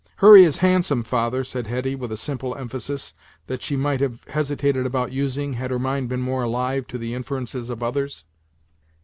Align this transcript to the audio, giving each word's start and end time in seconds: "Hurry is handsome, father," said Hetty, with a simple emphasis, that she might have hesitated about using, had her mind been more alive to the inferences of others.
"Hurry 0.15 0.45
is 0.45 0.57
handsome, 0.65 1.03
father," 1.03 1.43
said 1.43 1.67
Hetty, 1.67 1.93
with 1.93 2.11
a 2.11 2.17
simple 2.17 2.55
emphasis, 2.55 3.13
that 3.45 3.61
she 3.61 3.75
might 3.75 3.99
have 3.99 4.23
hesitated 4.29 4.87
about 4.87 5.11
using, 5.11 5.53
had 5.53 5.69
her 5.69 5.77
mind 5.77 6.09
been 6.09 6.21
more 6.21 6.41
alive 6.41 6.87
to 6.87 6.97
the 6.97 7.13
inferences 7.13 7.69
of 7.69 7.83
others. 7.83 8.23